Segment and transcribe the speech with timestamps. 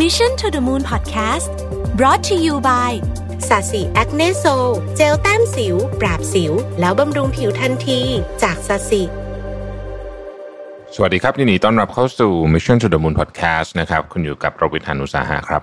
[0.00, 1.52] Mission to the Moon Podcast
[1.98, 2.92] brought to you by
[3.48, 4.44] Sasi Acne Sol
[4.96, 8.00] เจลแต้มสิว ปราบสิว แล้วบำรุงผิวทันที
[8.42, 9.02] จาก Sasi
[10.94, 15.62] สวัสดีครับยินดีต้อนรับเข้าสู่ Mission to the Moon Podcast นะครับ คุณอยู่กับรวิศ หาญอุตสาหะครับ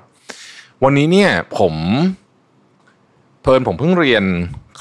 [0.83, 1.73] วันนี้เนี่ยผม
[3.41, 4.23] เพลินผมเพิ่งเรียน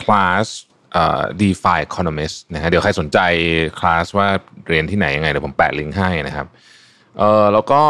[0.01, 0.47] คลาส
[0.93, 3.19] เอ่อ DeFi Economist นะฮะเดี๋ยวใครสนใจ
[3.79, 4.29] คลาสว่า
[4.69, 6.47] เรียนที่ไหนยังไงเดี๋ยวผมแปะลิงก์ให้นะครับ
[7.19, 7.83] เออแล้วก็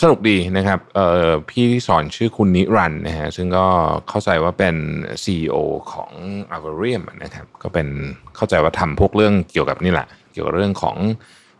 [0.00, 3.66] สนุกดีนะครับเออพี่ที่สอนชื่อคุณนิรันธ์นะฮะซึ่งก็
[4.08, 4.76] เข้าใจว่าเป็น
[5.22, 5.56] CEO
[5.92, 6.12] ของ
[6.56, 7.88] a v a r i u m นะครับก็เป็น
[8.36, 10.96] เข้าใจว่าทำพวกเรื่องเกี่ยวกับนี่แหละ เกี่ยวกับเรื่องของ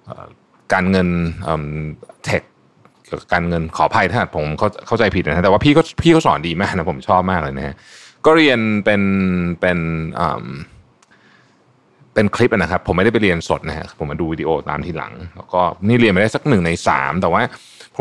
[0.09, 0.27] ออ
[0.73, 1.09] การเงิน
[2.25, 2.43] เทค
[3.05, 7.75] เกี่ยวกับการเงินขออภัยถ้าผมเข้าเข้าใจผิดนะฮะแต่ว่าพี่ก็พี่ก็สอนดีมากนะผมชอบมากเลยนะฮะ
[8.25, 9.03] ก็เรียนเป็น
[9.61, 9.79] เป็น
[10.21, 10.47] อืม
[12.15, 17.43] เป็นคลิปนะครับ ผมไม่ได้ไปเรียนสดนะฮะผมมาดูวิดีโอตามทีหลัง แล้วก็นี่เรียนไปได้สักหนึ่งในสามแต่ว่า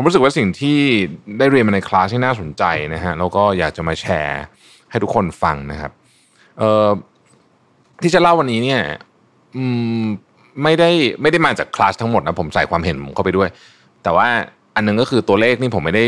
[0.02, 0.78] มรู้สึกว่าสิ่งที่
[1.38, 2.62] ได้เรียนมาในคลาสที่น่าสนใจ
[2.94, 4.42] นะฮะแล้วก็อยากจะมาแชร์
[4.90, 5.92] ให้ทุกคนฟังนะครับ
[6.58, 6.88] เอ่อ
[8.02, 8.80] ที่จะเล่าวันนี้เนี่ย
[9.56, 9.64] อื
[10.00, 10.02] ม
[10.62, 10.90] ไม่ได้
[11.22, 13.48] ไม่ได้มาจากคลาสทั้งหมดนะผมใส่ความเห็นผมเข้าไปด้วย
[14.02, 14.28] แต่ว่า
[14.74, 16.04] อันหนึงก็คือตัวเลขนี่ผมไม่ได้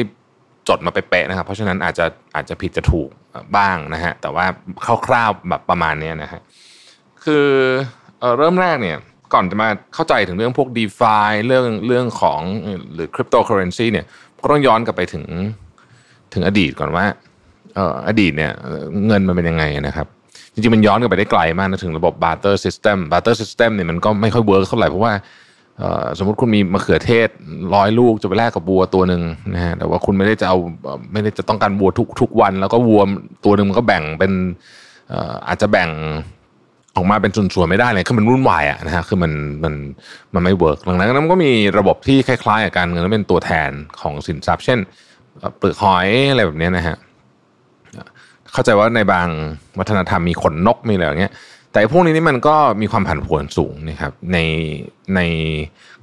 [0.69, 3.09] จดมาเป๊ะๆนะครับ เพราะฉะนั้นอาจจะอาจจะผิดจะถูก
[3.57, 4.47] บ้างนะฮะแต่ว่า
[5.07, 6.41] คร่าวๆแบบประมาณนี้นะฮะ
[7.25, 7.47] คือ
[8.21, 8.99] เอ่อเริ่มแรกเนี่ย
[9.33, 12.41] ก่อนจะมาเข้าใจถึงเรื่องพวก d e f i เรื่องเรื่องของ
[12.95, 14.07] หรือ cryptocurrency เนี่ย
[14.43, 15.25] ก็ต้องย้อนกลับไปถึง
[16.33, 17.05] ถึงอดีตก่อนว่า
[17.75, 18.53] เอ่ออดีตเนี่ย
[19.07, 20.07] เงินมันเป็นยังไงนะครับ
[20.53, 25.13] จริงๆ มันย้อนกลับไปได้ไกลมากนะถึงระบบ barter system barter system เต็มเนี่ยมันก็ไม่ค่อย work เท่าไหร่เพราะว่า
[26.19, 27.29] สมมติคุณมีมะเขือเทศ
[27.75, 29.23] ร้อยลูกจะไปแลกกับวัวตัวหนึ่ง
[29.55, 30.57] นะฮะแต่ว่าคุณไม่ได้จะเอา
[31.13, 33.03] ไม่ได้จะต้องการวัวทุกทุกวัน แล้วก็วัว
[33.45, 34.33] ตัวหนึ่งมันก็แบ่งเป็น
[35.49, 35.91] อาจจะแบ่ง
[36.97, 39.33] ออกมาเป็นส่วนๆไม่ได้เลยคือมันวุ่นวายอะนะฮะคือมัน
[39.65, 39.75] มัน
[40.35, 44.79] มันไม่เวิร์กหลังจากนั้นมันก็มีระบบที่คล้ายๆกับการเงินแล้วเป็นตัวแทนของสินทรัพย์ เช่น
[45.59, 46.97] เปลือกหอยอะไรแบบนี้นะฮะ
[48.53, 49.29] เข้าใจว่าในบาง
[49.79, 51.35] วัฒนธรรมมีขนนกมีอะไรอย่างเงี้ย
[51.73, 54.39] แต่พวกนี้นี่มันก็มีความผันผวนสูงนะครับใน
[55.17, 55.21] ใน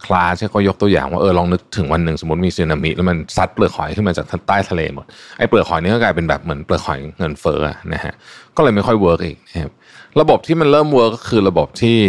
[0.06, 5.06] คลาสที่เขายกตัวอย่างว่าเออลองนึกถึงวันหนึ่งสมมติมีสึนามิแล้วมันซัดเปลือกหอยขึ้นมาจากใต้ทะเลหมด
[5.38, 7.62] ไอ้เปลือกหอยนี่ก็กลายเป็นแบบเหมือนเปลือกหอยเงินเฟ้อ
[7.94, 8.14] นะฮะ
[8.56, 9.72] ก็เลยไม่ค่อย work อีกนะครับ
[10.20, 12.00] ระบบที่มันเริ่ม work ก็คือระบบที่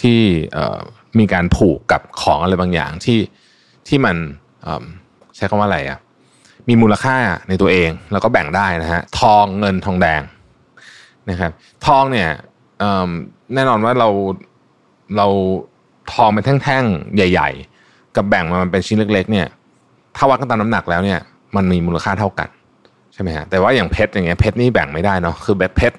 [0.00, 0.20] ที่
[1.18, 3.20] มีการผูกกับของอะไรบางอย่างที่
[3.88, 4.16] ที่มัน
[5.36, 5.98] ใช้คำว่าอะไรอะ
[6.68, 7.16] มีมูลค่า
[7.48, 10.22] ในตัวเองแล้วก็แบ่งได้นะฮะทองเงินทองแดง
[11.30, 11.52] นะครับ
[11.86, 12.28] ทองเนี่ย
[13.54, 14.08] แน่นอนว่าเรา
[15.16, 15.26] เรา
[16.12, 17.50] ทองเป็นแท่งๆใหญ่
[17.82, 19.46] ๆ กับแบ่งมามันเป็นชิ้นเล็ก ๆ เนี่ย
[20.16, 21.20] ถ้าวัดกันตามน้ำหนักแล้วเนี่ย
[21.56, 22.48] มันมีมูลค่าเท่ากัน
[23.12, 25.96] ใช่ไหมฮะแต่ว่าอย่างเพชรอย่างเงี้ยเพชรนี่แบ่งไม่ได้เนาะคือแบบเพชร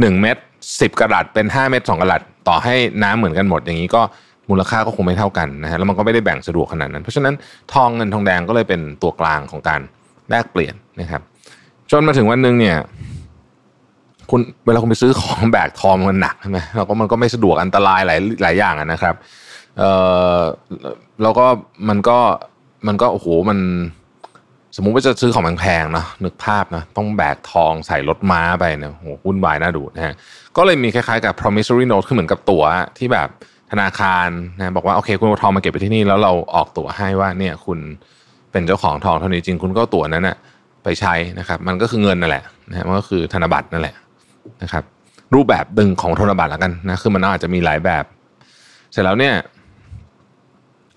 [0.00, 0.36] หนึ่งเม็ด
[0.80, 4.02] สิบกะรัตเป็นห้าเม็ดสองกะรัตต่อให้น้ำเหมือนกันหมดอย่างนี้ก็
[4.50, 7.34] มูลค่าก็คงไม่เท่ากันนะฮะแล้วมันก็ไม่ได้แบ่งสะดวกขนาดนั้น เพราะฉะนั้น
[7.72, 9.80] ทองเงินทองแดงก็เลยเป็นตัวกลางของการ
[10.30, 11.22] แลกเปลี่ยนนะครับ
[11.90, 12.76] จนมาถึงวันหนึ่งเนี่ย
[14.30, 19.14] คุณเวลาคุณไปซื้อของแบกทองมันหนักใช่ไหมแล้วก็มันก็ไม่สะดวกอันตรายหลายหลายอย่างนะครับ
[19.78, 19.90] เอ่
[20.36, 20.40] อ
[21.22, 21.46] แล้วก็
[21.88, 22.18] มันก็
[22.86, 23.58] มันก็โอ้โหมัน
[24.76, 30.14] สมมุติว่าจะซื้อของแพงๆเนาะนึกภาพนะต้องแบกทองใส่รถม้าไปเนี่ยโหวุ่นวายน่าดูนะฮะ
[30.56, 32.64] ก็เลยมีคล้ายๆกับ promissory note คือเหมือนกับตั๋ว
[32.98, 33.28] ที่แบบ
[33.72, 34.28] ธนาคาร
[34.58, 37.78] นะบอกว่าโอเค คุณเอาทองมาเก็บไว้ที่นี่แล้วเราออกตั๋วให้ว่าเนี่ยคุณ
[38.52, 40.36] เป็นเจ้าของทองเท่านี้จริง คุณก็ตั๋วนั้นนะ
[40.84, 43.94] ไปใช้นะครับ มันก็คือเงินนั่นแหละนะฮะมันก็คือธนบัตรนั่นแหละ
[44.62, 44.84] นะครับ
[45.34, 48.04] รูปแบบหนึ่งของธนบัตรแล้วกันนะคือมันอาจจะมีหลายแบบ
[48.92, 49.34] เสร็จแล้วเนี่ย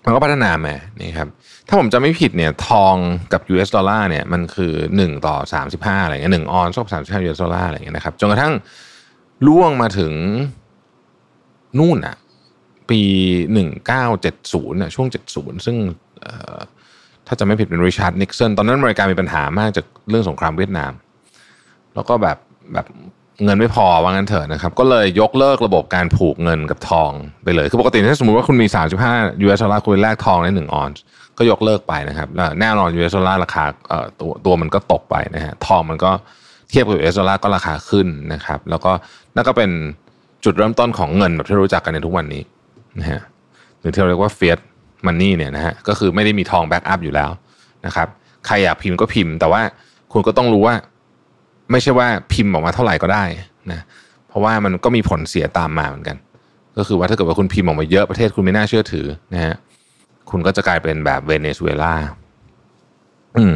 [0.06, 1.28] มันก็พัฒนามานี่ครับ
[1.68, 2.96] ถ้าผมจำไม่ผิดเนี่ยทอง
[3.32, 5.36] กับ US ดอลลาร์เนี่ยมันคือ 1 ต่อ
[5.70, 8.52] 35 อะไรเงี้ยหนึ่งออนซ์กับ35 US ดอลลาร์อะไรเงี้ยนะครับจนกระทั่ง
[9.46, 10.12] ล่วงมาถึง
[11.78, 12.16] นู่นอะ
[12.90, 13.00] ปี
[13.86, 15.06] 1970น่ะช่วง
[15.36, 15.76] 70 ซึ่ง
[16.20, 16.58] เอ่อ
[17.26, 20.92] ถ้าจำไม่ผิดเป็นริชาร์ดนิกสันตอนนั้นอเมริกามีปัญหามากจากเรื่องสงครามเวียดนาม
[21.94, 22.38] แล้วก็แบบ
[22.72, 22.86] แบบ
[23.44, 27.10] เงินไม่พอว่างั้นเถอะนะครับ ก็เลยยกเลิกระบบการผูกเงินกับทอง
[27.44, 28.66] ไปเลย คือปกติถ้าสมมติว่าคุณมี
[29.06, 31.02] 35 US ดอลลาร์คุณไปแลกทองได้1ออนซ์
[31.38, 36.10] ก็ยกเลิกไปนะครับแล้วแน่นอน US ดอลลาร์ราคาเอ่อตัวตัวมันก็ตกไปนะฮะทองมันก็
[36.70, 38.92] เทียบกับ US ดอลลาร์ก็ราคาขึ้นนะครับ แล้วก็
[39.34, 39.70] นั่นก็เป็น
[40.44, 42.42] จุดเริ่มต้นของเงินแบบที่รู้จักกันในทุกวันนี้
[43.00, 43.20] นะฮะ
[43.80, 44.60] หรือที่เราเรียกว่า fiat
[45.06, 47.30] money เนี่ยนะฮะก็คือไม่ได้มีทองแบ็กอัพอยู่แล้ว
[47.86, 48.08] นะครับ
[48.46, 49.60] ใครอยากพิมพ์ก็พิมพ์ แต่ว่า
[50.12, 50.74] คุณก็ต้องรู้ว่า
[51.70, 53.24] ไม่ใช่ว่าพิมพ์ออกมาเท่าไหร่ก็ได้
[53.72, 53.80] นะ
[54.28, 56.16] เพราะว่ามันก็มีผลเสียตามมาเหมือนกัน
[56.78, 59.54] ก็คือว่าถ้าเกิดว่าคุณพิมพ์ออกมาเยอะประเทศคุณไม่น่าเชื่อถือนะฮะ
[60.30, 61.94] คุณก็จะกลายเป็นแบบเวเนซุเอลา
[63.36, 63.54] อืม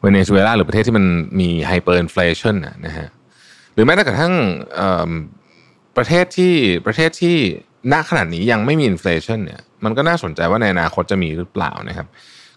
[0.00, 1.04] เวเนซุเอลาหรือประเทศที่มัน
[1.40, 2.54] มี hyperinflation
[2.86, 3.08] นะฮะ
[3.74, 4.34] หรือแม้แต่กระทั่ง
[5.96, 6.54] ประเทศที่
[6.86, 7.36] ประเทศที่
[7.92, 12.06] ณขณะนี้ยังไม่มี inflation เนี่ยมันก็น่าสนใจว่าในอนาคตจะมีหรือเปล่านะครับ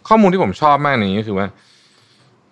[0.07, 1.47] ข้อมูลที่ผมชอบมากในนี้ก็คือว่า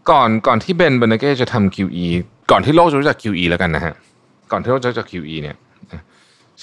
[0.09, 2.07] ก่อนก่อนที่เบนเบอร์นันเก้จะทำ QE
[2.51, 3.94] ก่อนที่โลกจะรู้จัก QE แล้วกันนะฮะ
[4.51, 5.55] ก่อนที่โลกจะรู้จัก QE เนี่ย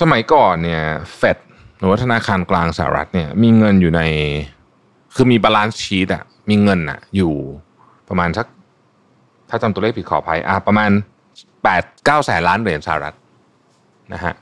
[0.01, 0.83] สมัยก่อนเนี่ย
[1.17, 1.39] เฟด
[1.79, 4.03] หรือว่าธนาคารกลางสหรัฐเนี่ยมีเงินอยู่ใน
[5.15, 7.33] คือมี balance sheet อะมีเงินอะอยู่
[8.09, 8.47] ประมาณสัก
[9.51, 10.91] ถ้าจำตัวเลขผิดขออภัยอะประมาณ
[11.63, 13.15] แปดเก้าแสนล้านเหรียญสหรัฐ
[14.13, 14.35] นะฮะ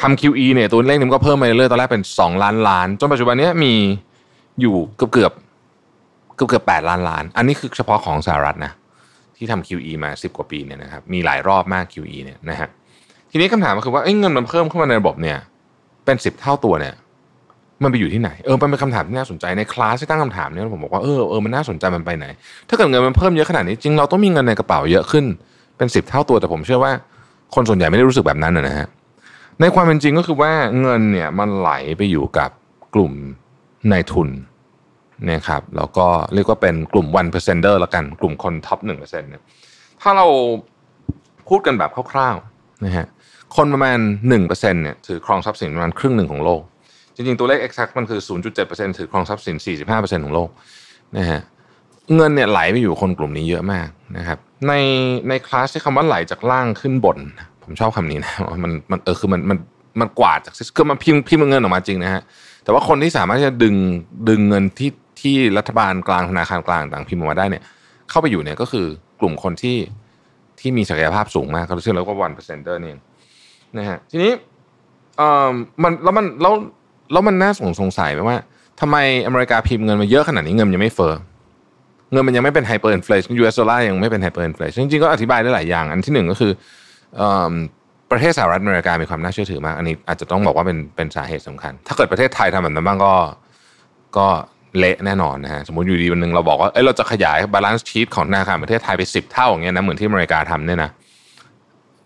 [0.00, 3.74] ทำ QE เนี่ยตัวเลขนี้ก็เพิ่มมาเรื่อยๆตอนแรกเป็นสองล้านล้าน จนปัจจุบันนี้มี
[4.60, 5.32] อยู่เกือบเกือบ
[6.36, 8.72] เกือบเกือบแปดล้านล้าน อันนี้คือเฉพาะของสหรัฐนะ
[9.36, 12.68] ที่ทำ QE มาสิบกว่าปีเนี่ยนะครับมีหลายรอบมาก QE เนี่ยนะฮะ
[13.30, 15.38] ทีนี้คำถามก็คือว่าเงินมันเพิ่มขึ้นมาในระบบเนี่ย
[16.04, 16.94] เป็นสิบเท่าตัวเนี่ย
[17.82, 22.26] มันไปอยู่ที่ไหนเออมันเป็นคำถามที่น่าสนใจในคลาสที่ตั้งคำถามเนี่ยผมบอกว่าเออเออมันน่าสนใจมันไปไหน
[22.68, 25.24] ถ้าเกิดเงินมันเพิ่มเยอะขนาดนี้จริงเราต้องมีเงินในกระเป๋าเยอะขึ้น
[25.76, 26.92] เป็นสิบเท่าตัวแต่ผมเชื่อว่า
[27.54, 28.86] คนส่วนใหญ่ไม่ได้รู้สึกแบบนั้นนะฮะ
[29.60, 32.50] ในความเป็นจริงก็คือว่าเงินเนี่ยมันไหลไปอยู่กับ
[32.94, 33.12] กลุ่ม
[33.92, 34.28] นายทุน
[35.30, 39.42] นะครับแล้วก็เรียกว่าเป็นกลุ่ม one percenter ละกันกลุ่มคน top หนึ่งเปอร์เซ็นต์เนี่ย
[40.02, 40.26] ถ้าเรา
[41.48, 43.06] พูดกันแบบคร่าวๆนะฮะ
[43.56, 43.98] คนประมาณ
[44.28, 46.62] หนึ่งเปอร์เซ็นต์เนี่ยถือครองทรัพย์สินประมาณครึ่งหนึ่งของโลก
[47.14, 48.20] จริงๆ ตัวเลข exact มันคือ
[48.58, 49.56] 0.7%ถือครองทรัพย์สิน
[49.88, 50.48] 45%ของโลก
[51.16, 51.40] นะฮะ
[52.16, 54.38] เงินเนี่ยไหลไปอยู่คนกลุ่มนี้เยอะมากนะครับ
[54.68, 54.72] ใน
[55.28, 57.18] ในคลาสที่คำว่าไหลจากล่างขึ้นบน
[57.64, 58.32] ผมชอบคำนี้นะ
[58.64, 59.58] มันมันเออคือมันมัน
[60.00, 62.22] มันกวาดจากคือมันพิมพ์พิมพ์เงินออกมาจริงนะฮะ
[62.64, 63.74] แต่ว่าคนที่สามารถที่จะดึง
[64.28, 64.90] ดึงเงินที่
[65.20, 67.62] ที่รัฐบาลกลางธนาคารกลางต่างพิมพ์ออกมาได้เนี่ย
[68.10, 68.86] เข้าไปอยู่เนี่ยก็คือ
[69.20, 69.76] กลุ่มคนที่
[70.60, 72.92] ที่มีศักยภาพสูงมากเขาเรียกว่า one percenter นี่
[73.76, 74.32] นะฮะทีนี้
[75.18, 75.50] เอ่อ
[75.82, 76.54] มันแล้วมันแล้ว
[77.12, 78.38] แล้วมันน่าสงสงสัยไหมว่า
[78.80, 78.96] ทำไม
[79.26, 81.14] อเมริกาพิมพ์เงินมาเยอะขนาดนี้เงินยังไม่เฟ้อ
[82.12, 86.52] เงินมันยังไม่เป็น hyperinflation US ดอลลาร์ยังไม่เป็น hyperinflation จริงๆก็อธิบายได้หลายอย่าง อันที่หนึ่งก็คือ
[88.10, 93.12] ประเทศสหรัฐอเมริกามีความน่าเชื่อถือมาก อันนี้อาจจะต้องบอกว่าเป็นเป็นสาเหตุสำคัญ ถ้าเกิดประเทศไทยทำแบบนั้นบ้างก็
[94.18, 94.28] ก็
[94.78, 100.90] เละแน่นอนนะฮะสมมติอยู่ดีวันหนึ่งเราบอกว่าเอ้ยเราจะขยาย balance sheet ของธนาคารประเทศไทยไปสิบเท่าอย่างเงี้ยนะเหมือนที่อเมริกาทำเนี่ยนะ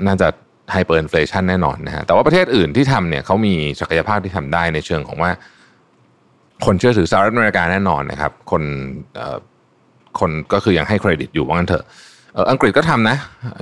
[0.06, 0.28] น่าจะ
[0.72, 5.30] hyperinflation แน่นอนนะฮะแต่ว่าประเทศอื่นที่ทำเนี่ยเขามีศักยภาพที่ทำได้ในเชิงของว่า
[6.64, 8.62] คนเชื่อถือสหรัฐอเมริกาแน่นอนนะครับ คน
[10.20, 11.84] คนก็คือยังให้เครดิตอยู่ว่างั้นเถอะ
[12.50, 13.16] อังกฤษก็ทำนะ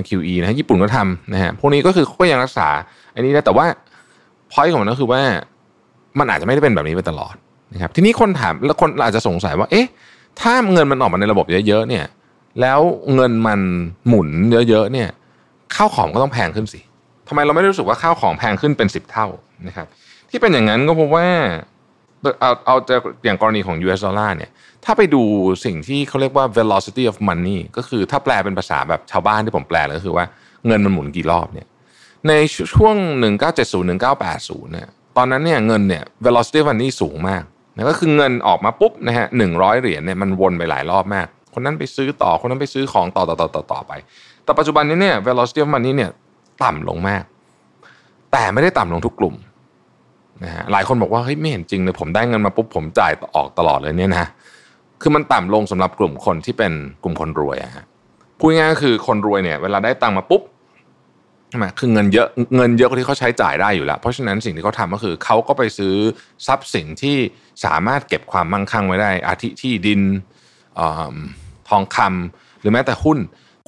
[0.08, 2.69] QE นะญี่ปุ่นก็ทำนะฮะพวกนี้ก็คือก็ยังรักษา
[3.14, 3.66] อันนี้นะแต่ว่า
[4.52, 5.22] พอยต์ของมันก็คือว่า
[6.19, 7.34] มันอาจจะไม่ได้เป็นแบบนี้ไปตลอด
[7.72, 9.86] นะครับทีนี้คนถามแล้วคนอาจจะสงสัยว่า เอ๊ะ
[10.40, 12.04] ถ้าเงินมันออกมาในระบบเยอะๆเนี่ย
[12.60, 12.80] แล้ว
[13.14, 13.60] เงินมัน
[14.08, 15.08] หมุนเยอะๆเนี่ย
[15.74, 16.80] ข้าวของก็ต้องแพงขึ้นสิ
[17.28, 19.26] ทำไมเราไม่รู้สึกว่าข้าวของแพงขึ้นเป็นสิบเท่า
[19.66, 19.86] นะครับ
[20.30, 21.26] ที่เป็นอย่างนั้นก็เพราะว่า
[22.40, 24.50] เอาเอาจะอย่างกรณีของ US ดอลลาร์เนี่ย
[24.84, 25.22] ถ้าไปดู
[25.64, 30.24] สิ่งที่เขาเรียกว่า velocity of money ก็คือถ้าแปลเป็นภาษาแบบชาวบ้านที่ผมแปลก็คือว่า
[30.66, 31.66] เงินมันหมุนกี่รอบเนี่ย
[32.28, 32.32] ใน
[32.74, 32.96] ช่วง
[33.42, 37.42] 1970 1980เนี่ยตอนนั้นเนี่ยเงินเนี่ย velocity of money สูงมาก
[37.78, 43.92] นะก็คือเงินออกมาปุ๊บนะฮะหนึ่งร้อยเหรียญเนี่ยมันวนไปหลายรอบมาก คนนั้นไปซื้อต่อคนนั้นไปซื้อของต่อต่อต่อต่อต่อไป
[44.44, 46.10] แต่ปัจจุบันนี้เนี่ย velocity of money เนี่ย
[46.64, 47.22] ต่ำลงมาก
[48.32, 49.34] แต่ไม่ได้ต่ำลงทุกกลุ่ม
[50.44, 54.26] นะฮะหลายคนบอกว่าเฮ้ยไม่เห็นจริงเลยผมได้เงินมาปุ๊บผมจ่ายออกตลอดเลยเนี่ยนะ
[55.02, 56.72] คือมันต่ำลงสำหรับกลุ่มคนที่เป็น
[57.02, 57.84] กลุ่มคนรวยอะฮะ
[58.38, 60.42] พูดง่ายก็คือคนรวยเนี่ย เวลาได้ตังค์มาปุ๊บ
[61.50, 65.94] ใช่ไหมคือเงินเยอะเงินเยอะกว่าที่เขาใช้จ่ายได้อยู่แล้ว เพราะฉะนั้นสิ่งที่เขาทาก็คือเขาก็ไปซื้อ
[66.46, 67.16] ทรัพย์สินที่
[67.64, 70.00] สามารถเก็บความมั่งคั่งไว้ได้ อาทิที่ดิน
[70.80, 70.82] อ
[71.68, 73.18] ทองคำหรือแม้แต่หุ้น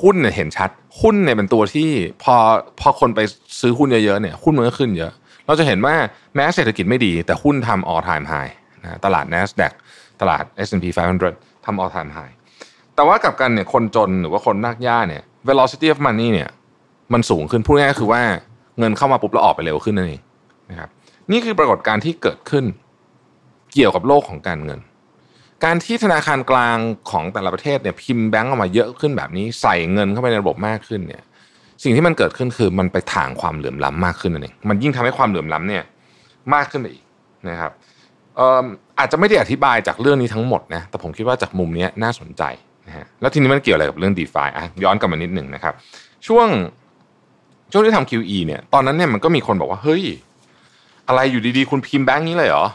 [0.02, 1.90] หุ้นเนี่ยเห็นชัด หุ้นเนี่ยเป็นตัวที่
[2.23, 2.35] พอ
[2.81, 3.21] พอคนไป
[3.61, 5.12] ซื้อหุ้นเยอะๆเนี่ยหุ้นมันก็ขึ้นเยอะ
[5.47, 5.95] เราจะเห็นว่า
[6.35, 8.52] แม้เศรษฐกิจไม่ดี แต่หุ้นทำ all time high
[8.83, 9.73] นะตลาด NASDAQ
[10.21, 10.85] ตลาด S&P
[11.26, 12.33] 500ทำ all time high
[12.95, 16.50] แต่ว่ากับกันเนี่ยคนจนหรือว่าคนนักย่าเนี่ย velocity of money เนี่ย
[17.12, 18.23] มันสูงขึ้นพูดง่ายๆคือว่า
[18.79, 20.23] เงินเข้ามาปุ๊บแล้วออกไปเร็วขึ้นนั่นเอง
[20.71, 20.88] นะครับ
[21.31, 22.64] นี่คือปรากฏการณ์ที่เกิดขึ้น
[23.73, 24.81] เกี่ยวกับโลกของการเงิน
[25.64, 26.76] การที่ธนาคารกลาง
[27.11, 31.23] ของแต่ละประเทศเนี่ยพิมพ์แบงก์ออกมาเยอะขึ้นแบบนี้ใส่เงินเข้าไปในระบบมากขึ้นเนี่ย
[31.83, 35.85] สิ่งที่มันเกิดขึ้นคือมันไปถางความเหลื่อมล้ำมากขึ้นนั่นเองมันยิ่งทำให้ความเหลื่อมล้ำเนี่ย
[36.55, 37.05] มากขึ้นไปอีก
[37.49, 37.73] นะครับ
[38.99, 42.43] อาจจะไม่ได้อธิบายจากเรื่องนี้ทั้งหมดนะแต่ผมคิดว่าจากมุมนี้น่าสนใจ
[42.87, 45.75] นะฮะแล้วทีนี้มันเกี่ยวอะไรกับเรื่อง d e f าอะย้อนกลับมานิดหนึ่งนะครับ
[46.26, 46.49] ช่วง
[47.73, 50.03] ช่วงที่ทำ QE เนี่ยตอนนั้นเนี่ยมันก็มีคนบอกว่าเฮ้ย
[51.09, 52.67] อะไรอยู่ดีๆ คุณพิมพ์แบงค์นี้เลยเหรอ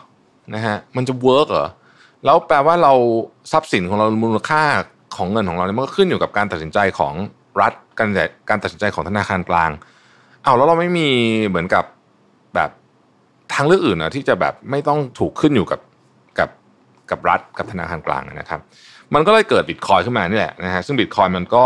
[0.54, 1.68] นะฮะมันจะเวิร์กเหรอ
[2.26, 2.94] แล้วแปลว่าเรา
[3.52, 4.64] ทรัพย์สินของเรามูลค่า
[5.16, 7.14] ของเงินของเราเนี่ยมันก็ขึ้นอยู่กับการตัดสินใจของ
[7.62, 8.10] รัฐการ
[8.50, 9.72] การตัดสินใจของธนาคารกลาง
[10.44, 11.10] เอาแล้วเราไม่มี
[11.48, 11.86] เหมือนกับ
[12.56, 12.70] แบบ
[13.54, 15.80] ทางเลือกอื่นนะที่จะแบบไม่ต้องถูกขึ้นอยู่กับ
[16.40, 16.50] กับ
[17.10, 18.60] กับรัฐกับธนาคารกลางนะครับ
[19.14, 21.64] มันก็เลยเกิดบิตคอยน์ขึ้นมานี่แหละนะฮะซึ่งบิตคอยน์มันก็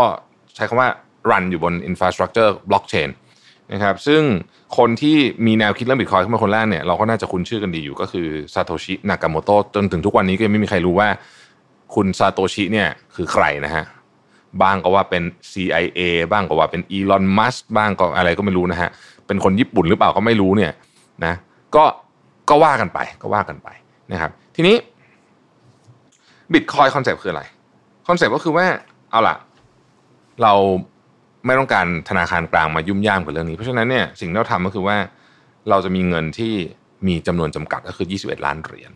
[0.54, 0.88] ใช้คำว่า
[1.30, 3.08] รันอยู่บน infrastructure บล็อกเชน
[3.72, 4.22] นะครับซึ่ง
[4.78, 11.08] คนที่มีแนวคิดเรื่องบิตคอยน์ขึ้นมาคนแรกเนี่ยเราก็น่าจะคุ้นชื่อกันดีอยู่ก็คือซาโตชินากาโมโตะจนถึงทุกวันนี้ก็ยังไม่มีใครรู้ว่า
[11.94, 13.84] คุณซาโตชิเนี่ยคือใครนะฮะ
[14.62, 15.22] บ้างก็ว่าเป็น
[15.52, 16.00] CIA
[16.32, 18.90] บ้างก็ว่าเป็นอีลอนมัสก์บ้างก็อะไรก็ไม่รู้นะฮะ
[19.26, 20.72] เป็นคนญี่ปุ่นหรือเปล่าก็ไม่รู้เนี่ย
[21.24, 21.34] นะ
[21.76, 21.84] ก็
[22.50, 23.68] ก็ว่ากันไปก็ว่ากันไป
[24.12, 24.76] นะครับทีนี้
[26.52, 27.42] บิตคอยน์ concept คืออะไร
[28.08, 28.66] concept ก็คือว่า
[29.10, 29.36] เอาล่ะ
[30.42, 30.52] เรา
[31.46, 34.96] ไม่ต้องการธนาคารกลางมายุ่มย่ามกับเรื่องนี้ เพราะฉะนั้นเนี่ยสิ่งที่เราทำก็คือว่า
[35.70, 36.52] เราจะมีเงินที่
[37.06, 38.92] มีจำนวนจำกัดก็คือ 21 ล้านเหรียญ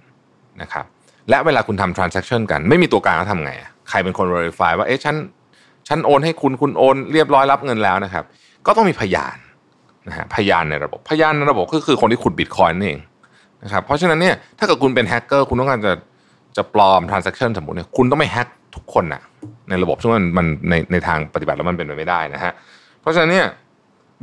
[0.63, 0.85] นะครับ
[1.31, 3.53] และเวลาคุณทำ transaction กัน ไม่มีตัวกลางแล้วทำไง
[3.89, 5.17] ใครเป็นคน verify ว่าเอ๊ะฉัน
[5.89, 8.25] ฉันโอนให้คุณคุณโอนเรียบร้อยรับเงินแล้วนะครับ
[8.67, 9.37] ก็ต้องมีพยาน
[10.09, 12.99] นะฮะพยานในระบบพยานในระบบก็คือคนที่ขุดบิตคอยน์เอง
[13.65, 15.93] นะครับเพราะฉะนั้นเนี่ยถ้าเกิดคุณเป็นแฮกเกอร์คุณต้องการจะ
[16.57, 19.23] จะปลอม transaction สมมติเนี่ยคุณต้องไม่แฮก ทุกคนนะ
[19.69, 22.53] ในระบบซึ่งมันมันในในทางปฏิบัติแล้วมันเป็นไปไม่ได้นะฮะ
[23.01, 23.47] เพราะฉะนั้นเนี่ย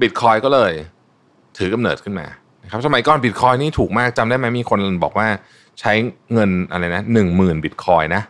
[0.02, 0.72] บิตคอยก็เลย
[1.58, 2.28] ถือกำเนิดขึ้นมา
[2.64, 5.28] นะครับสมัยก่อนบิตคอยนี่ถูกมากจำได้ไหมมีคนบอกว่า
[5.80, 5.92] ใช้
[6.34, 8.22] เงินอะไรนะหนึ่งหมื่นบิตคอยนะ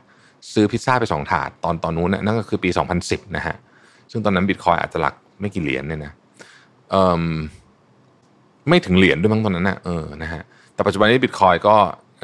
[0.53, 2.69] ซื้อพิซซ่าไปสองถาดตอนตอนนู้นนั่นก็คือปี
[3.01, 3.55] 2010นะฮะ
[4.11, 6.11] ซึ่งตอนนั้นบิตคอยอาจจะหลักไม่กี่เหรียญเนี่ยนะ
[6.91, 7.23] เออ
[8.69, 10.41] ไม่ถึงเหรียญด้วยมั้งตอนนั้นนะเออนะฮะ
[10.73, 11.75] แต่ปัจจุบันนี้บิตคอยก็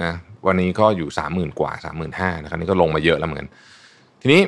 [0.03, 0.13] นะ
[0.47, 3.49] วันนี้ก็อยู่สามหมื่นกว่าสามหมื่นห้านะครับนี่ก็ลงมาเยอะแล้วเหมือนกัน
[4.21, 4.41] ทีนี้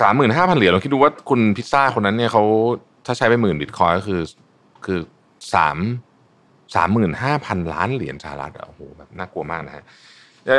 [0.00, 2.42] สามหมื่นห้าพันเหรียญเราคิดดูว่าคุณพิซซ่าคนนั้นเนี่ยเขา
[3.06, 4.20] ถ้าใช้ไปหมื่นบิตคอยน์ก็คือ
[4.84, 4.98] คือ
[5.54, 5.78] สาม
[6.74, 9.84] สามหมื่นห้าพันล้านเหรียญสหรัฐโอ้โหแบบน่ากลัวมากนะฮะ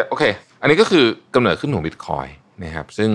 [0.07, 0.23] โอเค
[0.61, 1.05] อันนี้ก็คือ
[1.35, 2.27] กำเนิดขึ้นของบิตคอยน์
[2.63, 3.11] นะครับซึ่ง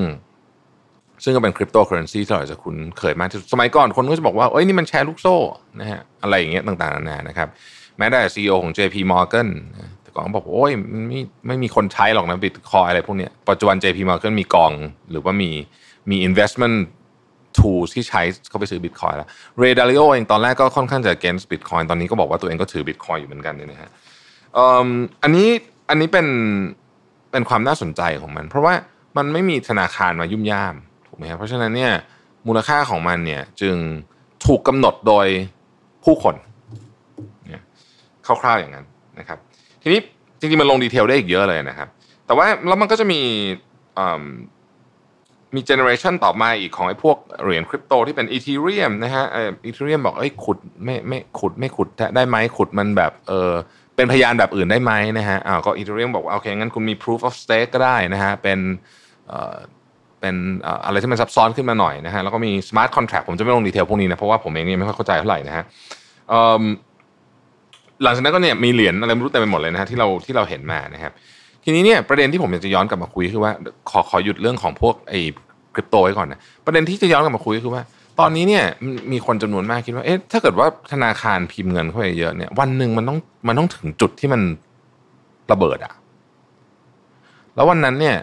[1.24, 5.36] ซึ่งก็เป็นคริปโตเคอเรนซีที่เราจะคุ้นเคยมากที่สุดสมัยก่อนคนก็จะบอกว่า เอ้ยนี่มันแชร์ลูกโซ่
[5.80, 7.48] นะฮะอะไรอย่างเงี้ยต่างๆนานานะครับ
[7.98, 9.48] แม้แต่ CEO ของ JP Morgan
[9.99, 10.72] แต่ ก่อนก็บอกโอ้ย
[11.08, 14.72] ไม่ไม่มีคนใช้หรอกนะบิตคอยน์อะไรพวกเนี้ยปัจจุบัน JP Morgan มีกอง
[15.10, 15.50] หรือว่ามี
[16.10, 16.76] มี investment
[17.58, 23.90] tools ที่ใช้เข้าไปซื้อบิตคอยแล้วเรดาริโอเองตอนแรกก็ค่อนข้างจะ against Bitcoin ตอนนี้ก็บอกว่าตัวเองก็ถือบิตคอยอยู่เหมือนกันเนี่ยนะฮะ
[25.22, 25.48] อันนี้
[25.90, 26.26] อันนี้เป็น
[27.32, 28.74] เป็นความน่าสนใจของมัน เพราะว่า
[29.16, 30.74] มันไม่มีธนาคารมายุ่มย่าม
[31.06, 31.92] ถูกไหมครับเพราะฉะนั้นเนี่ย
[32.46, 33.76] มูลค่าของมันเนี่ยจึง
[34.46, 35.26] ถูกกำหนดโดย
[36.04, 36.34] ผู้คน
[37.46, 37.62] เนี่ย
[38.26, 38.86] คร่าวๆอย่างนั้น
[39.18, 39.38] นะครับ
[39.82, 40.00] ทีนี้
[40.38, 41.88] จริงๆมันลง detail ได้อีกเยอะเลยนะครับ
[42.26, 43.20] แต่ว่าแล้วมันก็จะมี
[45.54, 49.24] มี generation ต่อมาอีกของไอ้พวกเหรียญคริปโตที่เป็น Ethereum นะฮะ
[49.66, 53.52] Ethereum บอกเอ้ยขุดไม่ไม่ขุดไม่ขุดได้ไหมขุดมันแบบเออ
[53.96, 58.58] เป็นพยานแบบอื่นได้ไหมนะฮะอ้าวก็ Ethereum บอกว่าโอเคงั้นคุณมี proof of stake ก็ได้นะฮะเป็น
[59.28, 59.56] เอ่อ
[60.20, 60.34] เป็น
[60.84, 65.64] อะไรที่มันซับซ้อนขึ้นมาหน่อยนะฮะแล้วก็มี smart contract ผมจะไม่ลง detail พวกนี้นะเพราะว่าผมเองยังไม่ค่อยเข้าใจเท่าไหร่นะฮะ
[68.02, 71.12] หลังจากนั้นก็เนี่ยมีเหรียญอะไรไม่รู้เต็มไปหมดเลยนะฮะที่เราที่เราเห็นมานะครับ
[71.64, 73.52] ทีนี้เนี่ยประเด็นที่ผมอยากจะย้อนกลับมาคุยคือว่า
[73.90, 75.20] ขอขอหยุดเรื่องของพวกไอ้
[75.74, 77.82] คริปโตไว้ก่อนนะประเด็นที่จะย้อนกลับมาคุยคือว่า
[78.20, 78.64] ตอนนี้เนี่ย
[79.12, 84.40] มีคนจำนวนมากคิดว่าเอ๊ะถ้าเกิดว่าธนาคารพิมพ์เงินเข้าไปเยอะเนี่ยวันหนึ่งมันต้องมันต้องถึงจุดที่มัน
[85.52, 85.92] ระเบิดอะ
[87.54, 88.16] แล้ววันนั้นเนี่ย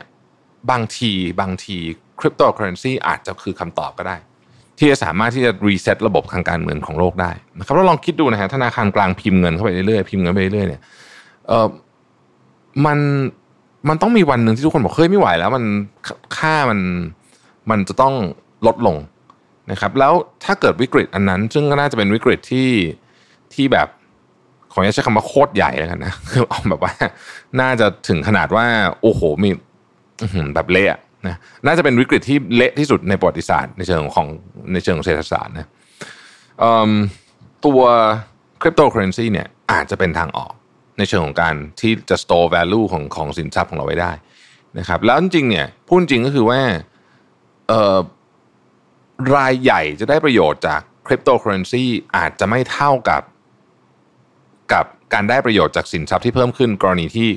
[0.72, 1.78] บางทีบางที
[2.20, 4.18] คริปโตเคอเรนซีอาจจะคือคำตอบก็ได้
[4.78, 10.82] ที่จะสามารถที่จะ reset ระบบทางการเงินของโลกได้นะครับเราลองคิดดูนะฮะธนาคารกลางพิมพ์เงินเข้าไปเรื่อยๆพิมพ์เงินไปเรื่อยๆเนี่ย
[11.48, 11.68] เออ
[12.86, 13.00] มัน
[13.90, 15.64] มันต้องมีวันหนึ่งที่ทุกคนบอกเฮ้ยไม่ไหวแล้วมัน
[16.38, 16.80] ค่ามัน
[17.70, 18.14] มันจะต้อง
[18.68, 18.98] ลดลง
[19.72, 22.70] นะครับ แล้วถ้าเกิดวิกฤตอันนั้น ซึ่งก็น่าจะเป็นวิกฤตที่
[23.54, 23.88] ที่แบบ
[24.72, 26.94] ขออนุญาตใช้คำว่าโคตรใหญ่แล้วกันนะคือเอาแบบว่า
[27.62, 28.66] น่าจะถึงขนาดว่า
[29.02, 29.50] โอ้โหมี
[30.56, 34.28] แบบเละ นะน่าจะเป็นวิกฤตที่เละที่สุดในประวัติศาสตร์ในเชิงของ
[34.74, 35.68] ในเชิงของเศรษฐศาสตร์นะ
[37.66, 37.82] ตัว
[38.62, 40.54] คริปโตเคอเรนซีเนี่ยอาจจะเป็นทางออก
[40.98, 44.12] ในเชิงของการที่จะ store value ของของสินทรัพย์ของเราไว้ได้
[44.78, 46.62] นะครับแล้วจริงเนี่ยพูดจริงก็คือว่า
[49.36, 51.84] รายใหญ่จะได้ประโยชน์จากคริปโตเคอเรนซี
[52.18, 53.22] อาจจะไม่เท่ากับ
[54.74, 57.30] กับการได้ประโยชน์จากสินทรัพย์ที่เพิ่มขึ้นกรณีที่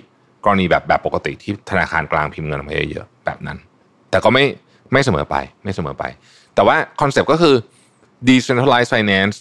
[0.44, 3.58] กรณีแบบแบบปกติที่ธนาคารกลางพิมพ์เงินมาเยอะๆแบบนั้น
[4.10, 4.44] แต่ก็ไม่
[4.92, 6.04] ไม่เสมอไปไม่เสมอไป
[6.54, 7.54] แต่ว่าคอนเซปต์ก็คือ
[8.28, 9.36] decentralized finance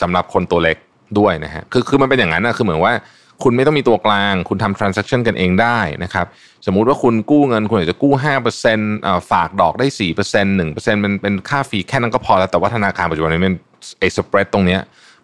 [0.00, 0.76] สำหรับคนตัวเล็ก
[1.18, 2.94] ด้วยนะฮะคือคือมันเป็นอย่างนั้นนะคือเหมือนว่า
[3.42, 6.26] คุณไม่ต้องมีตัวกลาง คุณทำ transaction กันเองได้นะครับ
[6.66, 8.94] สมมุติว่าคุณกู้เงิน คุณอาจจะกู้ห้าเปอร์เซ็นต์
[9.30, 13.54] ฝากดอกได้สี่เปอร์เซ็นต์หนึ่งเปอร์เซ็นต์เป็นเป็นค่า fee แค่นั้นก็พอแล้ว แต่ว่าธนาคารปัจจุบันนี้มัน
[14.00, 14.80] ไอ้ spread ตรงเนี้ย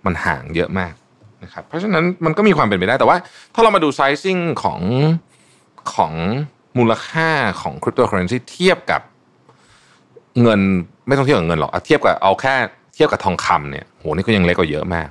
[0.07, 0.93] มันห่างเยอะมาก
[1.45, 3.17] นะครับ เพราะฉะนั้นมันก็มีความเป็นไปได้ แต่ว่า
[3.55, 4.81] ถ้าเรามาดู sizing ของ
[5.95, 6.13] ของ
[6.79, 7.31] มูลค่า
[7.63, 9.01] ของคริปโตเคอเรนซีเทียบกับ
[10.43, 10.61] เงิน
[11.07, 12.55] ไม่ต้องเทียบกับเงินหรอกเทียบกับเอาแค่
[12.95, 15.09] เทียบกับทองคำเนี่ยโหนี่ก็ยังเล็กกว่าเยอะมาก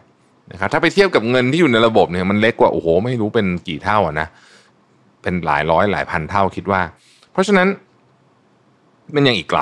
[0.52, 4.28] นะครับถ้าไปเทียบกับเงินที่อยู่ในระบบเนี่ยมันเล็กกว่าโอ้โห ไม่รู้เป็นกี่เท่าอะนะ
[5.22, 6.82] เป็นหลายร้อยหลายพันเท่าคิดว่า
[7.32, 7.68] เพราะฉะนั้น
[9.16, 9.62] มันยังอีกไกล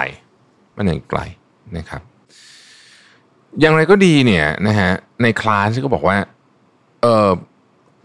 [0.78, 1.22] มันยังอีกไกล
[1.78, 2.02] นะครับ
[3.60, 6.18] อย่างไรก็ดีเนี่ยนะฮะในคลาสก็บอกว่า
[7.02, 7.30] เออ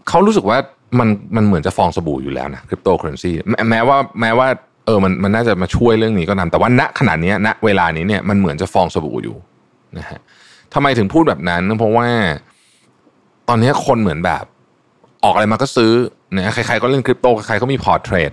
[0.07, 0.57] เขารู้สึกว่า
[0.99, 3.31] มันมันเหมือนจะฟองสบู่อยู่แล้วนะคริปโตเคอเรนซี
[3.69, 4.47] แม้ว่าแม้ว่า
[4.85, 9.37] เออมันมันน่าจะมาช่วยเรื่องนี้ก็ตามแต่ว่าณขณะนี้ณเวลานี้เนี่ยมันเหมือนจะฟองสบู่อยู่
[9.97, 10.19] นะฮะ
[10.73, 12.07] ทำไมถึงพูดแบบนั้น เพราะว่า
[13.49, 14.45] ตอนนี้คนเหมือนแบบ
[15.23, 15.91] ออกอะไรมาก็ซื้อ
[16.35, 18.31] นะใครๆก็เล่นคริปโตใครๆก็มีพอร์ตเทรด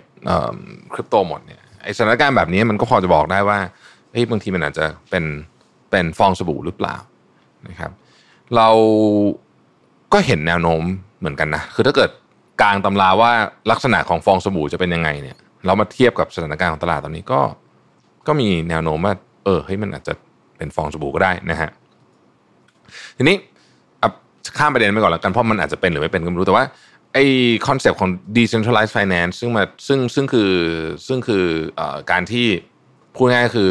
[0.94, 3.58] คริปโตหมดเนี่ยไอสถานการณ์แบบนี้มันก็พอจะบอกได้ว่า
[4.12, 5.24] เฮ้ยบางทีมันอาจจะเป็น
[5.90, 6.96] เป็นฟองสบู่หรือเปล่า
[7.68, 7.92] นะครับ
[8.56, 8.68] เรา
[10.12, 10.82] ก็เห็นแนวโน้ม
[11.18, 12.10] เหมือนกันนะ คือถ้าเกิด
[12.60, 13.32] กลางตำราว่า
[13.70, 15.36] ลักษณะของฟองสบู่จะเป็นยังไงเนี่ย
[15.66, 17.40] เรามาเทียบกับสถานการณ์ของตลาดตอนนี้ก็
[18.26, 19.14] ก็มีแนวโน้มว่า
[19.44, 20.12] เออเฮ้ยมันอาจจะ
[20.56, 21.70] เป็นฟองสบู่ก็ได้นะฮะ
[23.16, 23.36] ทีนี้
[24.58, 26.64] ข้ามประเด็นไปก่อนแล้วกันเพราะมันอาจจะเป็นหรือไม่เป็นก็ไม่รู้แต่ว่า
[27.14, 27.24] ไอ้
[27.68, 30.52] คอนเซปต์ของ decentralized finance ซึ่งมาซึ่งซึ่งคือ
[31.06, 31.44] ซึ่งคือ
[31.78, 32.46] อการที่
[33.16, 33.70] พูดง่ายคือ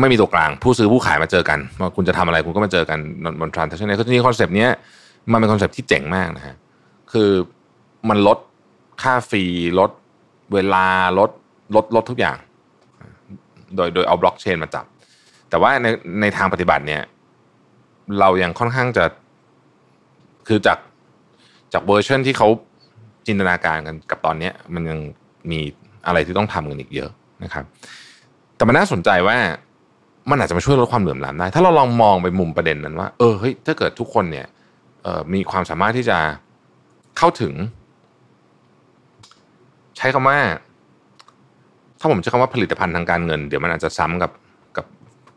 [0.00, 2.98] ไม่มีตัวกลาง ผู้ซื้อผู้ขายมาเจอกันว่าคุณจะทำอะไรคุณก็มาเจอกัน
[3.40, 4.66] บน transaction นี้คือที่คอนเซปต์นี้
[5.32, 6.56] มันเป็นคอนเซปต์ที่เจ๋งมากนะฮะ
[7.12, 7.30] คือ
[8.08, 8.38] มันลด
[9.02, 9.44] ค่า fee
[9.78, 9.90] ลด
[10.52, 10.86] เวลา
[11.18, 11.30] ลด
[11.74, 12.36] ลดลดทุกอย่าง
[13.76, 14.84] โดยโดยเอาบล็อกเชนมาจับ
[15.50, 15.86] แต่ว่าใน
[16.20, 17.02] ในทางปฏิบัติเนี่ย
[18.20, 19.04] เรายังค่อนข้างจะ
[20.48, 20.78] คือจาก
[21.72, 22.48] จากเวอร์ชันที่เขา
[23.26, 24.98] จินตนาการกันกับตอนนี้มันยัง
[25.50, 25.60] มี
[26.06, 27.10] อะไรที่ต้องทำกันอีกเยอะ
[27.42, 27.64] นะครับ
[28.56, 29.36] แต่มันน่าสนใจว่า
[30.30, 34.46] มันอาจจะมาช่วยลดความเหลื่อมล้ำได้ ถ้าเราลองมองไปมุมประเด็นนั้นว่า เออเฮ้ยถ้าเกิดทุกคนเนี่ย
[35.32, 36.18] มีความสามารถที่จะ
[37.18, 37.54] เข้าถึง
[39.96, 40.38] ใช้คำว่า
[42.00, 44.32] ถ้าผมใช้คำว่าผลิตภัณฑ์ทางการเงิน เดี๋ยวมันอาจจะซ้ำกับ
[44.76, 44.86] กับ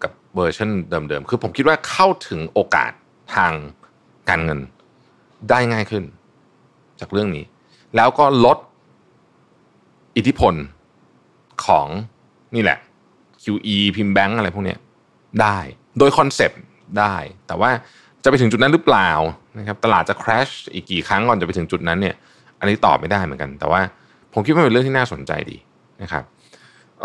[0.04, 2.92] กับเวอร์ชันเดิมๆ คือผมคิดว่าเข้าถึงโอกาส
[3.36, 3.54] ทาง
[4.30, 4.60] การเงิน
[5.50, 6.04] ได้ง่ายขึ้น
[7.00, 7.46] จากเรื่องนี้
[7.96, 8.58] แล้วก็ลด
[10.18, 10.54] อิทธิพล
[11.66, 11.88] ของ
[12.56, 12.78] นี่แหละ
[13.44, 14.76] QE พิมพ์แบงก์อะไรพวกนี้
[15.42, 15.58] ได้
[16.00, 16.62] โดยคอนเซปต์
[17.00, 17.16] ได้
[17.48, 17.72] แต่ว่า
[18.24, 19.10] จะไปถึงจุดนั้นหรือเปล่า
[19.60, 22.16] นะครับตลาดจะ crash อีกกี่ครั้งก่อนจะไปถึงจุดนั้นเนี่ย
[22.60, 23.82] อันนี้ตอบไม่ได้เหมือนกัน แต่ว่า
[24.34, 25.58] ผมคิดว่าเป็นเรื่องที่น่าสนใจดี
[26.02, 26.24] นะครับ
[27.02, 27.04] เ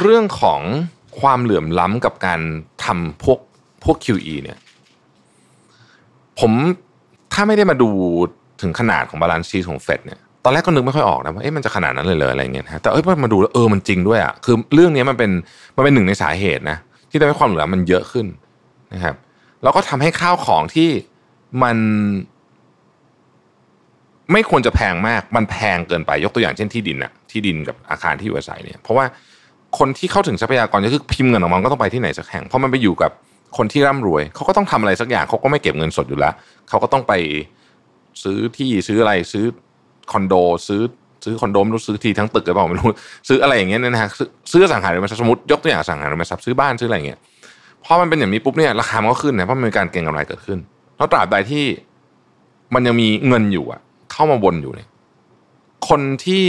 [0.00, 0.60] เรื่องของ
[1.20, 2.40] ความเหลื่อมล้ำกับการ
[2.84, 3.38] ทำพวก
[3.84, 4.58] พวก QE เนี่ย
[6.38, 6.52] ผม
[7.32, 7.90] ถ้าไม่ได้มาดู
[8.62, 15.30] ถึงขนาดของ balance sheet ของเฟดเนี่ยตอนแรกก็นึกไม่ค่อยออกนะว่าเอ๊ะมันจะขนาดนั้นเลยเลยอะไรเงี้ยนะแต่เอ้ยพอมาดูแล้วเออมันจริงด้วยอะคือเรื่องนี้มันเป็น
[15.76, 16.78] มันเป็นหนึ่งในสาเหตุนะ
[17.10, 18.26] ที่ทำให้ความเหลื่อมันเยอะขึ้น
[18.94, 19.14] นะครับ
[19.62, 20.88] แล้วก็ทำให้ข้าวของที่
[21.62, 21.76] มัน
[24.32, 29.04] ไม่ควรจะแพงมาก มันแพงเกินไป ยกตัวอย่างเช่นที่ดินอะที่ดินกับอาคารที่อยู่อาศัยเนี่ย เพราะว่า
[29.78, 33.10] คนที่เข้าถึงทรัพยากรก็คือพิมพ์เงินออกมาก็ต้องไปที่ไหนสักแห่ง เพราะมันไปอยู่กับ
[33.56, 36.32] คนที่ร่ำรวย เขาก็ต้องทำอะไรสักอย่าง เขาก็ไม่เก็บเงินสดอยู่แล้ว
[36.68, 37.12] เขาก็ต้องไป
[38.22, 39.44] ซื้อที่ซื้ออะไรซื้อ
[40.12, 40.34] คอนโด
[40.68, 40.82] ซื้อ
[41.24, 42.88] ซื้อคอนโดไม่รู้ซื้อที่ทั้งตึกหรือเปล่าไม่รู้
[43.28, 44.10] ซื้ออะไรอย่างเงี้ยนะฮะ
[44.52, 47.18] ซื้อสังหาริมทรัพย์สมมติยกตัวอย่างสังหาริมทรัพย์ซื้อบ้านซื้ออะไรเงี้ย
[47.84, 50.58] พอมันเป็นอย่างนี้ปุ๊บเนี่ยราคามันก็ขึ้นนะเพราะมันมีการเก็งกำไรเกิดขึ้น
[50.98, 51.64] แล้วตราบใดที่
[52.74, 53.80] มันยังมีเงินอยู่อะ
[54.12, 54.88] เข้ามาวนอยู่เนี่ย
[55.88, 56.44] คนที่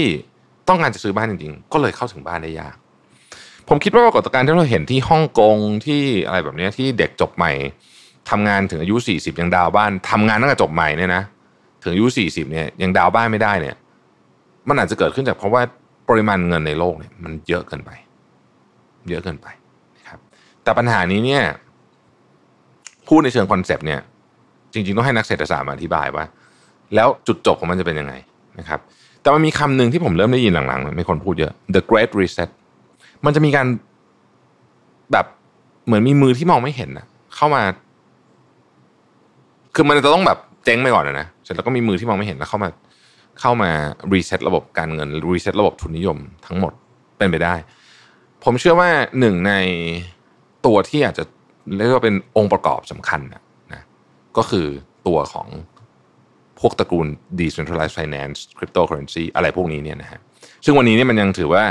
[0.67, 2.75] ต้องการจะซื้อบ้านจริงๆ ก็เลยเข้าถึงบ้านได้ยาก
[3.67, 7.51] ผมคิดว่าปรากฏการณ์ที่เราเห็นที่ฮ่องกงที่อะไรแบบนี้ที่เด็กจบใหม่
[8.29, 11.23] ทำงานถึงอายุสี่สิบยังดาวบ้านทำงานตั้งแต่จบใหม่เนี่ยนะ
[11.83, 13.75] ถึงอายุสี่สิบเนี่ยยังดาวบ้านไม่ได้เนี่ย
[14.67, 15.61] มันอาจจะเกิดขึ้นจากเพราะว่า
[16.09, 17.91] ปริมาณเงินในโลกเนี่ย มันเยอะเกินไป
[19.09, 19.47] เยอะเกินไป
[19.97, 20.19] นะครับ
[20.63, 21.43] แต่ปัญหานี้เนี่ย
[23.07, 24.01] พูดในเชิงคอนเซปต์เนี่ย
[24.73, 26.25] จริงๆต้องให้นักเศรษฐศาสตร์มาอธิบายว่า
[26.95, 28.13] แล้วจุดจบของมันจะเป็นยังไง
[28.59, 28.79] นะครับ
[29.21, 32.49] แต่มันมีคำหนึ่งที่ผมเริ่มได้ยินหลังๆมีคนพูดเยอะ the great reset
[33.25, 33.67] มันจะมีการ
[35.11, 35.25] แบบ
[35.85, 37.05] เหมือนมีมือที่มองไม่เห็นนะ
[37.35, 37.61] เข้ามา
[39.75, 42.69] คือมันจะต้องแบบเจ๊งไปก่อนนะเสร็จแล้วก็มีมือที่มองไม่เห็นแล้วเข้ามา
[43.39, 43.71] เข้ามา
[44.13, 46.73] รีเซ็ตระบบการเงินรีเซ็ตระบบทุนนิยมทั้งหมด
[47.17, 47.55] เป็นไปได้
[48.43, 49.53] ผมเชื่อว่าหนึ่งใน
[50.65, 51.23] ตัวที่อาจจะ
[51.75, 53.43] เรียกว่าเป็นองค์ประกอบสำคัญนะ
[54.37, 54.67] ก็คือ
[55.07, 55.47] ตัวของ
[56.59, 57.07] พวกตระกูล
[57.39, 60.19] decentralized finance cryptocurrency อะไรพวกนี้เนี่ยนะฮะ
[60.65, 61.63] ซึ่งวันนี้เนี่ยมันยังถือว่า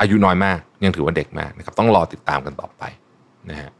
[0.00, 2.82] อายุน้อยมากยังถือว่าเด็กมากนะครับต้องรอติดตามกันต่อไป
[3.50, 3.70] นะฮะ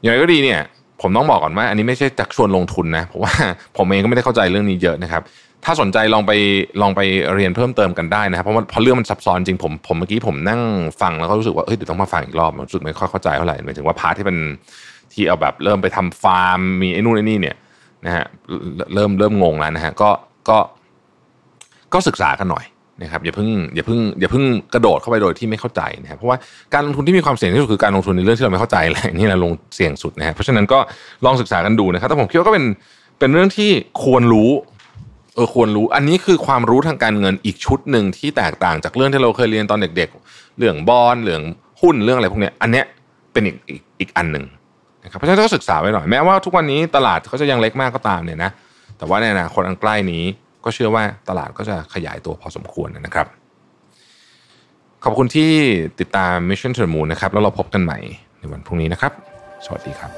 [0.00, 0.60] อย่างไรก็ดีเนี่ย
[1.02, 3.32] ผมต้องบอกก่อนว่า อันนี้ไม่ใช่จักชวนลงทุนนะเพราะว่า
[3.76, 5.22] ผมเองก็ไม่ได้เข้าใจเรื่องนี้เยอะนะครับ
[5.64, 6.32] ถ้าสนใจลองไป
[6.82, 7.00] ลองไป
[7.34, 10.60] เรียนเพิ่มเติมกันได้นะครับเพราะว่าพอเรื่องมันซับซ้อนจริงผมผมเมื่อกี้ผมนั่ง
[11.00, 14.38] ฟังแล้วก็รู้สึกว่าเฮ้ยเดี๋ยวต้องมาฟังอีกรอบรู้สึกไม่ค่อยเข้าใจเท่าไหร่หมายถึงว่าพาร์ทที่เป็น
[15.18, 17.56] ที่เอาแบบเริ่มไปทำฟาร์ม มีไอ้นู่นไอ้นี่เนี่ย
[18.06, 18.24] นะฮะ
[18.94, 20.10] เริ่มเริ่มงงแล้วนะฮะก็
[20.48, 20.58] ก็
[21.94, 22.64] ก็ศึกษากันหน่อย
[23.02, 26.36] นะครับอย่าเพิ่งอย่าเพิ่งอย่าเพิ่งกระโดดเข้าไปโดยที่ไม่เข้าใจนะครับเพราะว่า
[26.74, 30.78] การลงทุนที่มีความเสี่ยงที่สุดคือการลงทุนในเรื่องที่เราไม่เข้าใจแหละนี่แหละลงเสี่ยงสุดนะฮะเพราะฉะนั้นก็
[31.24, 32.64] ลองศึกษากันดูนะครับแต่ผมคิดว่าก็เป็น
[33.18, 33.70] เป็นเรื่องที่
[34.04, 34.50] ควรรู้
[35.34, 41.42] เออควรรู้อันนี้คือความรู้ทางการเงินอีกชุดหนึ่งที่แตกต่างจากเรื่องที่เราเคยเรียนตอนเด็ก ๆ เรื่องบอลเรื่อง
[41.80, 42.84] หุ้นเรื่องอะไรพวกนี้อันเนี้ย
[43.32, 44.44] เป็นอีกอีกอีกอันหนึ่ง
[45.04, 48.50] นะครับเพราะฉะนั้นก็ศึกษาไว้หน่อยแม้ว่าทุกวันนี้ตลาดเขาจะยังเล็กมากก็ตามเนี่ยนะ
[48.98, 50.24] แต่ว่าในอนาคตอันใกล้นี้
[50.64, 53.26] ก็เชื่อว่าตลาดก็จะขยายตัวพอสมควรนะครับ
[55.04, 55.52] ขอบคุณที่
[56.00, 57.98] ติดตาม Mission to the Moon นะครับแล้วเราพบกันใหม่
[58.38, 59.12] ในวันพรุ่งนี้นะครับ
[59.64, 60.10] สวัสดีครับ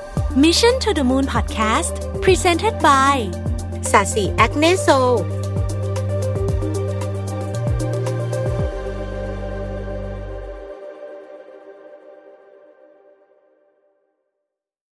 [0.44, 3.16] Mission to the Moon Podcast Presented by
[3.90, 4.88] ศศิ Acne Sol